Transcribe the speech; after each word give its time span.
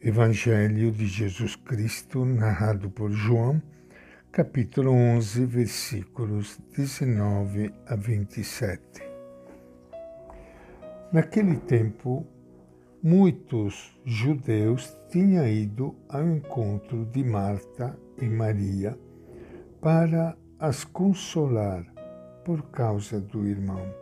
Evangelho 0.00 0.92
de 0.92 1.06
Jesus 1.06 1.56
Cristo, 1.56 2.24
narrado 2.24 2.88
por 2.88 3.10
João, 3.10 3.60
capítulo 4.30 4.92
11, 4.92 5.44
versículos 5.44 6.56
19 6.76 7.74
a 7.84 7.96
27. 7.96 8.80
Naquele 11.12 11.56
tempo, 11.56 12.24
muitos 13.02 13.98
judeus 14.04 14.96
tinham 15.10 15.48
ido 15.48 15.96
ao 16.08 16.24
encontro 16.24 17.04
de 17.06 17.24
Marta 17.24 17.98
e 18.22 18.26
Maria 18.26 18.96
para 19.80 20.38
as 20.60 20.84
consolar 20.84 21.84
por 22.44 22.70
causa 22.70 23.20
do 23.20 23.44
irmão. 23.44 23.92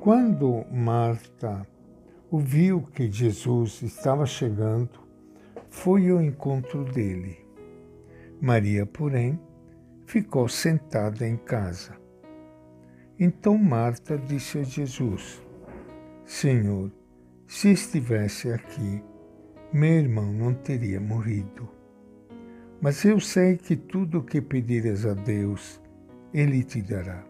Quando 0.00 0.64
Marta 0.72 1.66
ouviu 2.30 2.82
que 2.82 3.10
Jesus 3.10 3.82
estava 3.82 4.26
chegando, 4.26 5.00
foi 5.68 6.10
ao 6.10 6.22
encontro 6.22 6.84
dele. 6.84 7.38
Maria, 8.40 8.84
porém, 8.84 9.38
ficou 10.06 10.48
sentada 10.48 11.26
em 11.26 11.36
casa. 11.36 11.96
Então 13.18 13.56
Marta 13.56 14.18
disse 14.18 14.58
a 14.58 14.62
Jesus: 14.62 15.42
Senhor, 16.24 16.90
se 17.46 17.70
estivesse 17.70 18.52
aqui, 18.52 19.02
meu 19.72 19.92
irmão 19.92 20.32
não 20.32 20.52
teria 20.52 21.00
morrido. 21.00 21.68
Mas 22.80 23.04
eu 23.04 23.18
sei 23.18 23.56
que 23.56 23.74
tudo 23.74 24.18
o 24.18 24.22
que 24.22 24.40
pedires 24.40 25.06
a 25.06 25.14
Deus, 25.14 25.80
Ele 26.32 26.62
te 26.62 26.82
dará. 26.82 27.24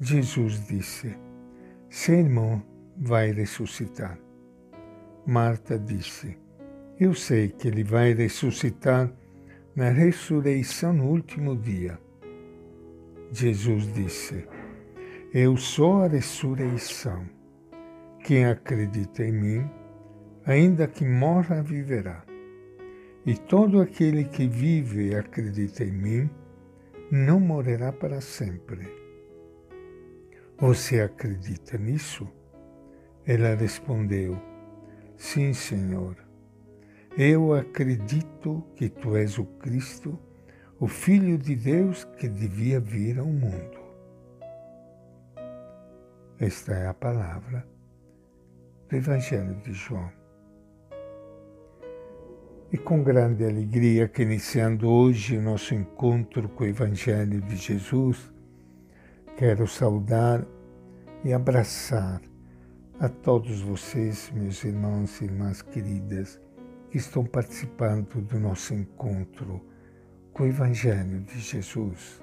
Jesus 0.00 0.66
disse: 0.66 1.16
Seu 1.88 2.16
irmão 2.16 2.62
vai 3.00 3.32
ressuscitar. 3.32 4.18
Marta 5.26 5.78
disse: 5.78 6.36
Eu 6.98 7.14
sei 7.14 7.48
que 7.48 7.66
ele 7.66 7.82
vai 7.82 8.12
ressuscitar 8.12 9.10
na 9.74 9.88
ressurreição 9.88 10.92
no 10.92 11.06
último 11.06 11.56
dia. 11.56 11.98
Jesus 13.32 13.90
disse: 13.94 14.46
Eu 15.32 15.56
sou 15.56 16.02
a 16.02 16.08
ressurreição. 16.08 17.26
Quem 18.22 18.44
acredita 18.44 19.24
em 19.24 19.32
mim, 19.32 19.70
ainda 20.44 20.86
que 20.86 21.06
morra, 21.06 21.62
viverá. 21.62 22.22
E 23.24 23.34
todo 23.34 23.80
aquele 23.80 24.24
que 24.24 24.46
vive 24.46 25.08
e 25.08 25.14
acredita 25.14 25.84
em 25.84 25.92
mim, 25.92 26.30
não 27.10 27.40
morrerá 27.40 27.92
para 27.92 28.20
sempre. 28.20 28.86
Você 30.58 31.00
acredita 31.00 31.78
nisso? 31.78 32.28
Ela 33.30 33.54
respondeu: 33.54 34.36
Sim, 35.16 35.52
Senhor. 35.52 36.16
Eu 37.16 37.54
acredito 37.54 38.60
que 38.74 38.88
tu 38.88 39.14
és 39.14 39.38
o 39.38 39.44
Cristo, 39.44 40.18
o 40.80 40.88
Filho 40.88 41.38
de 41.38 41.54
Deus 41.54 42.02
que 42.02 42.28
devia 42.28 42.80
vir 42.80 43.20
ao 43.20 43.26
mundo. 43.26 43.78
Esta 46.40 46.72
é 46.72 46.88
a 46.88 46.94
palavra 46.94 47.64
do 48.88 48.96
Evangelho 48.96 49.54
de 49.62 49.74
João. 49.74 50.10
E 52.72 52.76
com 52.76 53.00
grande 53.00 53.44
alegria 53.44 54.08
que 54.08 54.22
iniciando 54.22 54.88
hoje 54.88 55.38
o 55.38 55.42
nosso 55.42 55.72
encontro 55.72 56.48
com 56.48 56.64
o 56.64 56.66
Evangelho 56.66 57.40
de 57.42 57.54
Jesus, 57.54 58.32
quero 59.36 59.68
saudar 59.68 60.44
e 61.24 61.32
abraçar 61.32 62.20
a 63.00 63.08
todos 63.08 63.62
vocês, 63.62 64.30
meus 64.34 64.62
irmãos 64.62 65.22
e 65.22 65.24
irmãs 65.24 65.62
queridas, 65.62 66.38
que 66.90 66.98
estão 66.98 67.24
participando 67.24 68.20
do 68.20 68.38
nosso 68.38 68.74
encontro 68.74 69.58
com 70.34 70.42
o 70.42 70.46
Evangelho 70.46 71.20
de 71.20 71.38
Jesus. 71.38 72.22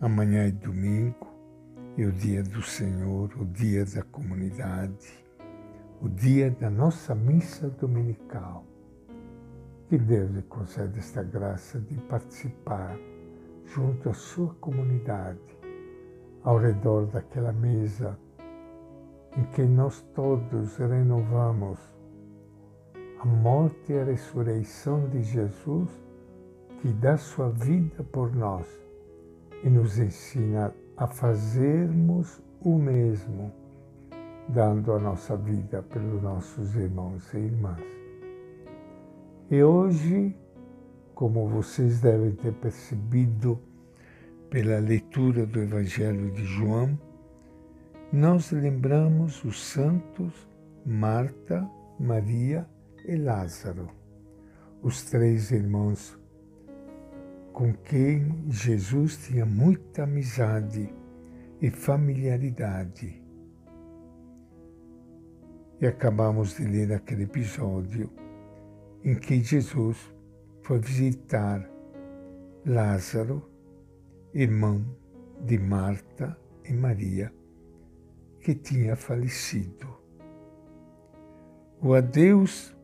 Amanhã 0.00 0.46
é 0.46 0.52
domingo, 0.52 1.26
é 1.98 2.04
o 2.04 2.12
dia 2.12 2.44
do 2.44 2.62
Senhor, 2.62 3.32
o 3.36 3.44
dia 3.44 3.84
da 3.84 4.04
comunidade, 4.04 5.12
o 6.00 6.08
dia 6.08 6.48
da 6.52 6.70
nossa 6.70 7.12
missa 7.12 7.68
dominical. 7.68 8.64
Que 9.88 9.98
Deus 9.98 10.30
lhe 10.30 10.42
conceda 10.42 10.96
esta 10.96 11.24
graça 11.24 11.80
de 11.80 11.96
participar 12.02 12.96
junto 13.66 14.10
à 14.10 14.14
sua 14.14 14.54
comunidade, 14.60 15.58
ao 16.44 16.56
redor 16.56 17.06
daquela 17.06 17.52
mesa 17.52 18.16
em 19.36 19.44
que 19.52 19.62
nós 19.62 20.02
todos 20.14 20.76
renovamos 20.76 21.78
a 23.20 23.24
morte 23.24 23.92
e 23.92 23.98
a 23.98 24.04
ressurreição 24.04 25.08
de 25.08 25.22
Jesus, 25.22 25.88
que 26.80 26.88
dá 26.88 27.16
sua 27.16 27.48
vida 27.50 28.02
por 28.02 28.34
nós 28.34 28.66
e 29.62 29.70
nos 29.70 29.98
ensina 29.98 30.74
a 30.96 31.06
fazermos 31.06 32.42
o 32.60 32.76
mesmo, 32.76 33.52
dando 34.48 34.92
a 34.92 34.98
nossa 34.98 35.36
vida 35.36 35.82
pelos 35.82 36.20
nossos 36.22 36.74
irmãos 36.74 37.32
e 37.32 37.38
irmãs. 37.38 37.80
E 39.50 39.62
hoje, 39.62 40.36
como 41.14 41.46
vocês 41.46 42.00
devem 42.00 42.32
ter 42.32 42.52
percebido 42.54 43.58
pela 44.50 44.78
leitura 44.80 45.46
do 45.46 45.60
Evangelho 45.60 46.30
de 46.32 46.44
João, 46.44 46.98
nós 48.12 48.50
lembramos 48.50 49.42
os 49.42 49.58
santos 49.64 50.46
Marta, 50.84 51.66
Maria 51.98 52.68
e 53.08 53.16
Lázaro, 53.16 53.88
os 54.82 55.04
três 55.04 55.50
irmãos 55.50 56.20
com 57.54 57.72
quem 57.72 58.44
Jesus 58.50 59.16
tinha 59.16 59.46
muita 59.46 60.02
amizade 60.02 60.94
e 61.58 61.70
familiaridade. 61.70 63.22
E 65.80 65.86
acabamos 65.86 66.56
de 66.56 66.64
ler 66.64 66.92
aquele 66.92 67.22
episódio 67.22 68.12
em 69.02 69.14
que 69.14 69.42
Jesus 69.42 70.14
foi 70.60 70.78
visitar 70.80 71.66
Lázaro, 72.66 73.48
irmão 74.34 74.84
de 75.46 75.58
Marta 75.58 76.36
e 76.62 76.74
Maria 76.74 77.32
que 78.42 78.54
tinha 78.54 78.96
falecido. 78.96 79.86
O 81.80 81.94
adeus 81.94 82.76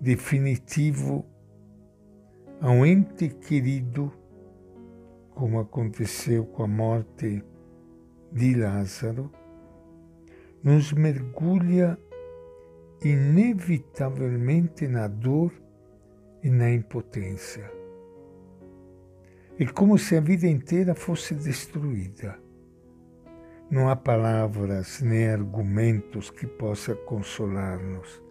definitivo 0.00 1.24
a 2.60 2.70
um 2.70 2.84
ente 2.84 3.28
querido, 3.28 4.12
como 5.34 5.60
aconteceu 5.60 6.44
com 6.46 6.64
a 6.64 6.68
morte 6.68 7.44
de 8.32 8.54
Lázaro, 8.54 9.30
nos 10.62 10.92
mergulha 10.92 11.98
inevitavelmente 13.02 14.88
na 14.88 15.06
dor 15.06 15.52
e 16.42 16.50
na 16.50 16.72
impotência. 16.72 17.70
É 19.58 19.66
como 19.66 19.96
se 19.96 20.16
a 20.16 20.20
vida 20.20 20.46
inteira 20.46 20.94
fosse 20.94 21.34
destruída. 21.34 22.45
Não 23.68 23.88
há 23.88 23.96
palavras 23.96 25.00
nem 25.02 25.28
argumentos 25.28 26.30
que 26.30 26.46
possa 26.46 26.94
consolar-nos. 26.94 28.22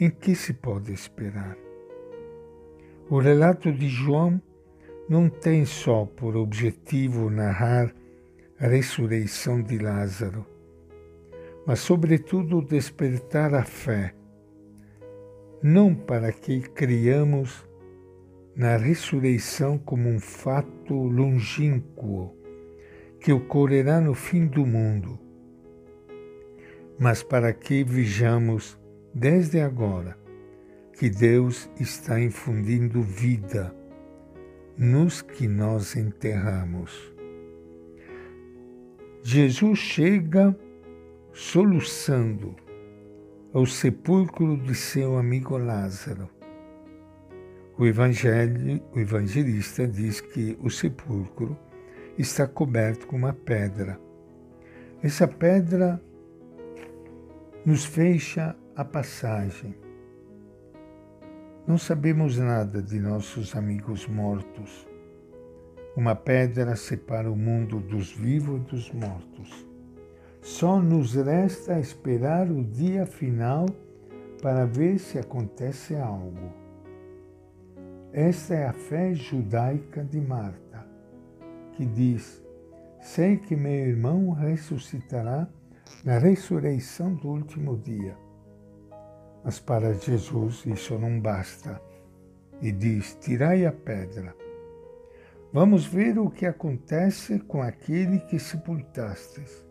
Em 0.00 0.10
que 0.10 0.34
se 0.34 0.52
pode 0.52 0.92
esperar? 0.92 1.56
O 3.08 3.20
relato 3.20 3.72
de 3.72 3.88
João 3.88 4.42
não 5.08 5.28
tem 5.28 5.64
só 5.64 6.06
por 6.06 6.36
objetivo 6.36 7.30
narrar 7.30 7.94
a 8.58 8.66
ressurreição 8.66 9.62
de 9.62 9.78
Lázaro, 9.78 10.44
mas, 11.64 11.78
sobretudo, 11.78 12.60
despertar 12.60 13.54
a 13.54 13.64
fé, 13.64 14.12
não 15.62 15.94
para 15.94 16.32
que 16.32 16.60
criamos 16.60 17.64
na 18.56 18.76
ressurreição 18.76 19.78
como 19.78 20.08
um 20.08 20.18
fato 20.18 20.94
longínquo, 20.94 22.39
que 23.20 23.32
ocorrerá 23.32 24.00
no 24.00 24.14
fim 24.14 24.46
do 24.46 24.64
mundo, 24.64 25.18
mas 26.98 27.22
para 27.22 27.52
que 27.52 27.84
vejamos 27.84 28.78
desde 29.14 29.60
agora 29.60 30.18
que 30.94 31.10
Deus 31.10 31.70
está 31.78 32.20
infundindo 32.20 33.02
vida 33.02 33.74
nos 34.76 35.20
que 35.20 35.46
nós 35.46 35.96
enterramos. 35.96 37.12
Jesus 39.22 39.78
chega 39.78 40.56
soluçando 41.32 42.56
ao 43.52 43.66
sepulcro 43.66 44.56
de 44.56 44.74
seu 44.74 45.18
amigo 45.18 45.58
Lázaro. 45.58 46.28
O, 47.76 47.86
evangelho, 47.86 48.82
o 48.94 48.98
evangelista 48.98 49.86
diz 49.86 50.20
que 50.20 50.56
o 50.62 50.70
sepulcro 50.70 51.56
está 52.18 52.46
coberto 52.46 53.06
com 53.06 53.16
uma 53.16 53.32
pedra. 53.32 53.98
Essa 55.02 55.26
pedra 55.26 56.00
nos 57.64 57.84
fecha 57.84 58.56
a 58.74 58.84
passagem. 58.84 59.74
Não 61.66 61.78
sabemos 61.78 62.36
nada 62.38 62.82
de 62.82 62.98
nossos 62.98 63.54
amigos 63.54 64.06
mortos. 64.06 64.88
Uma 65.96 66.14
pedra 66.14 66.76
separa 66.76 67.30
o 67.30 67.36
mundo 67.36 67.80
dos 67.80 68.12
vivos 68.12 68.60
e 68.60 68.64
dos 68.64 68.92
mortos. 68.92 69.66
Só 70.40 70.80
nos 70.80 71.14
resta 71.14 71.78
esperar 71.78 72.50
o 72.50 72.64
dia 72.64 73.04
final 73.04 73.66
para 74.42 74.64
ver 74.64 74.98
se 74.98 75.18
acontece 75.18 75.94
algo. 75.94 76.52
Esta 78.12 78.54
é 78.54 78.66
a 78.66 78.72
fé 78.72 79.14
judaica 79.14 80.02
de 80.02 80.20
Marta, 80.20 80.69
que 81.72 81.84
diz: 81.84 82.42
Sei 83.00 83.36
que 83.36 83.56
meu 83.56 83.72
irmão 83.72 84.30
ressuscitará 84.30 85.48
na 86.04 86.18
ressurreição 86.18 87.14
do 87.14 87.28
último 87.28 87.78
dia. 87.78 88.16
Mas 89.44 89.58
para 89.58 89.94
Jesus 89.94 90.64
isso 90.66 90.98
não 90.98 91.20
basta. 91.20 91.80
E 92.60 92.70
diz: 92.70 93.16
Tirai 93.20 93.64
a 93.64 93.72
pedra. 93.72 94.34
Vamos 95.52 95.84
ver 95.84 96.18
o 96.18 96.30
que 96.30 96.46
acontece 96.46 97.40
com 97.40 97.60
aquele 97.60 98.20
que 98.20 98.38
sepultastes. 98.38 99.66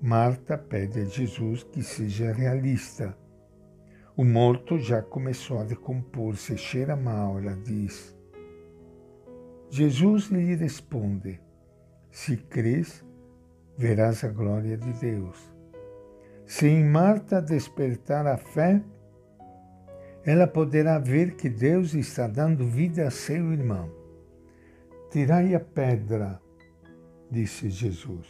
Marta 0.00 0.58
pede 0.58 1.00
a 1.00 1.04
Jesus 1.04 1.62
que 1.62 1.82
seja 1.82 2.32
realista. 2.32 3.16
O 4.16 4.24
morto 4.24 4.78
já 4.78 5.00
começou 5.00 5.60
a 5.60 5.64
decompor-se, 5.64 6.58
cheira 6.58 6.96
mal, 6.96 7.38
ela 7.38 7.56
diz. 7.56 8.17
Jesus 9.70 10.28
lhe 10.30 10.54
responde: 10.54 11.40
Se 12.10 12.36
crês, 12.36 13.04
verás 13.76 14.24
a 14.24 14.28
glória 14.28 14.76
de 14.76 14.92
Deus. 14.94 15.36
Se 16.46 16.66
em 16.66 16.84
Marta 16.84 17.42
despertar 17.42 18.26
a 18.26 18.38
fé, 18.38 18.82
ela 20.24 20.46
poderá 20.46 20.98
ver 20.98 21.36
que 21.36 21.48
Deus 21.48 21.94
está 21.94 22.26
dando 22.26 22.66
vida 22.66 23.06
a 23.06 23.10
seu 23.10 23.52
irmão. 23.52 23.90
Tirai 25.10 25.54
a 25.54 25.60
pedra, 25.60 26.40
disse 27.30 27.68
Jesus. 27.68 28.26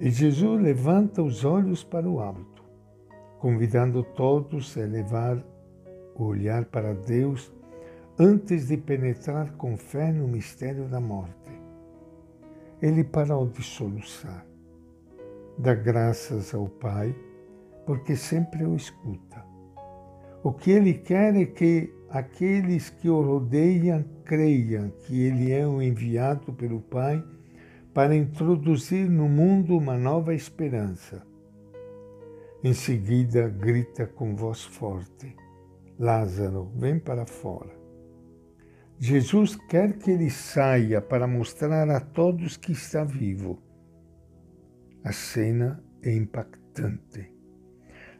E 0.00 0.10
Jesus 0.10 0.60
levanta 0.60 1.22
os 1.22 1.44
olhos 1.44 1.84
para 1.84 2.08
o 2.08 2.20
alto, 2.20 2.64
convidando 3.38 4.02
todos 4.02 4.76
a 4.76 4.80
elevar 4.80 5.42
o 6.16 6.24
olhar 6.24 6.64
para 6.64 6.94
Deus 6.94 7.52
antes 8.18 8.68
de 8.68 8.76
penetrar 8.76 9.52
com 9.52 9.76
fé 9.76 10.12
no 10.12 10.28
mistério 10.28 10.88
da 10.88 11.00
morte. 11.00 11.52
Ele 12.80 13.02
parou 13.04 13.48
de 13.48 13.62
soluçar 13.62 14.46
dá 15.58 15.74
graças 15.74 16.54
ao 16.54 16.68
Pai, 16.68 17.14
porque 17.86 18.16
sempre 18.16 18.64
o 18.64 18.74
escuta. 18.74 19.44
O 20.42 20.52
que 20.52 20.70
ele 20.70 20.94
quer 20.94 21.34
é 21.36 21.46
que 21.46 21.92
aqueles 22.10 22.90
que 22.90 23.08
o 23.08 23.22
rodeiam 23.22 24.04
creiam 24.24 24.90
que 24.90 25.22
ele 25.22 25.52
é 25.52 25.66
o 25.66 25.80
enviado 25.80 26.52
pelo 26.52 26.80
Pai 26.80 27.22
para 27.92 28.14
introduzir 28.14 29.08
no 29.08 29.28
mundo 29.28 29.76
uma 29.76 29.96
nova 29.96 30.34
esperança. 30.34 31.22
Em 32.62 32.74
seguida, 32.74 33.48
grita 33.48 34.06
com 34.06 34.34
voz 34.34 34.64
forte: 34.64 35.34
Lázaro, 35.98 36.70
vem 36.74 36.98
para 36.98 37.26
fora. 37.26 37.83
Jesus 38.98 39.56
quer 39.68 39.98
que 39.98 40.10
ele 40.10 40.30
saia 40.30 41.00
para 41.00 41.26
mostrar 41.26 41.88
a 41.90 42.00
todos 42.00 42.56
que 42.56 42.72
está 42.72 43.04
vivo 43.04 43.62
a 45.04 45.12
cena 45.12 45.84
é 46.02 46.10
impactante. 46.14 47.30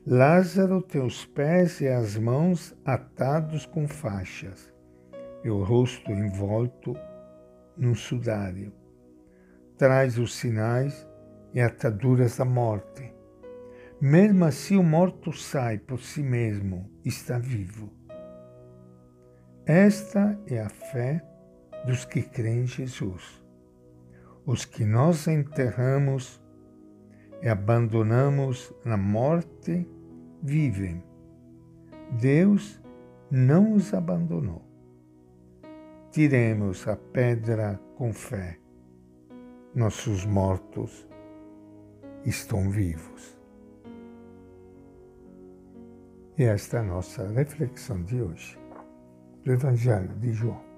Lázaro 0.07 0.83
tem 0.83 1.01
os 1.01 1.25
pés 1.25 1.81
e 1.81 1.89
as 1.89 2.15
mãos 2.15 2.77
atados 2.85 3.65
com 3.65 3.89
faixas 3.89 4.71
e 5.43 5.49
o 5.49 5.63
rosto 5.65 6.11
envolto 6.11 6.95
num 7.75 7.95
sudário. 7.95 8.71
Traz 9.79 10.19
os 10.19 10.35
sinais 10.35 11.09
e 11.55 11.61
ataduras 11.61 12.37
da 12.37 12.45
morte. 12.45 13.11
Mesmo 13.99 14.45
assim, 14.45 14.77
o 14.77 14.83
morto 14.83 15.33
sai 15.33 15.79
por 15.79 16.01
si 16.01 16.23
mesmo, 16.23 16.91
está 17.03 17.39
vivo. 17.39 17.91
Esta 19.67 20.39
é 20.47 20.61
a 20.61 20.69
fé 20.69 21.25
dos 21.87 22.05
que 22.05 22.21
creem 22.21 22.65
em 22.65 22.67
Jesus. 22.67 23.43
Os 24.45 24.67
que 24.67 24.85
nós 24.85 25.27
enterramos 25.27 26.43
e 27.41 27.49
abandonamos 27.49 28.75
na 28.85 28.99
morte, 28.99 29.89
vivem. 30.43 31.03
Deus 32.21 32.79
não 33.31 33.73
os 33.73 33.95
abandonou. 33.95 34.63
Tiremos 36.11 36.87
a 36.87 36.97
pedra 36.97 37.81
com 37.97 38.13
fé. 38.13 38.59
Nossos 39.75 40.27
mortos 40.27 41.09
estão 42.27 42.71
vivos. 42.71 43.35
E 46.37 46.43
esta 46.43 46.77
é 46.77 46.81
a 46.81 46.85
nossa 46.85 47.29
reflexão 47.29 48.03
de 48.03 48.21
hoje, 48.21 48.59
do 49.45 49.53
Evangelho 49.53 50.15
de 50.17 50.33
João. 50.33 50.74